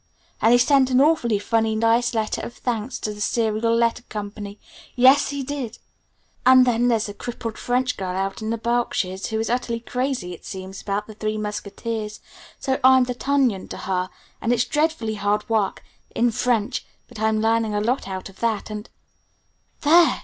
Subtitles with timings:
[0.41, 4.31] And he sent an awfully funny, nice letter of thanks to the Serial Letter Co.
[4.95, 5.77] yes, he did!
[6.43, 10.33] And then there's a crippled French girl out in the Berkshires who is utterly crazy,
[10.33, 12.19] it seems, about the 'Three Musketeers',
[12.59, 14.09] so I'm d'Artagnan to her,
[14.41, 15.83] and it's dreadfully hard work
[16.15, 18.89] in French but I'm learning a lot out of that, and"
[19.83, 20.19] "There.